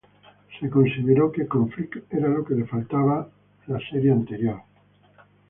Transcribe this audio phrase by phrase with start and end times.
[0.59, 3.29] Se consideró que "Conflict" era lo que le faltaba
[3.67, 4.59] la serie anterior.